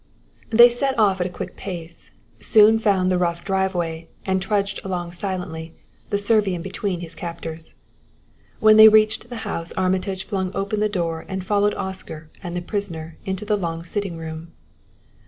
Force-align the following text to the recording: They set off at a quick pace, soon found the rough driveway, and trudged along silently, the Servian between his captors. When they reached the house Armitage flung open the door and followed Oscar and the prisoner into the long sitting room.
They 0.49 0.67
set 0.67 0.97
off 0.97 1.21
at 1.21 1.27
a 1.27 1.29
quick 1.29 1.55
pace, 1.55 2.09
soon 2.39 2.79
found 2.79 3.11
the 3.11 3.19
rough 3.19 3.43
driveway, 3.45 4.07
and 4.25 4.41
trudged 4.41 4.81
along 4.83 5.11
silently, 5.11 5.73
the 6.09 6.17
Servian 6.17 6.63
between 6.63 7.01
his 7.01 7.13
captors. 7.13 7.75
When 8.59 8.77
they 8.77 8.89
reached 8.89 9.29
the 9.29 9.35
house 9.45 9.71
Armitage 9.73 10.23
flung 10.25 10.49
open 10.55 10.79
the 10.79 10.89
door 10.89 11.23
and 11.29 11.45
followed 11.45 11.75
Oscar 11.75 12.31
and 12.41 12.57
the 12.57 12.63
prisoner 12.63 13.17
into 13.27 13.45
the 13.45 13.55
long 13.57 13.85
sitting 13.85 14.17
room. 14.17 14.53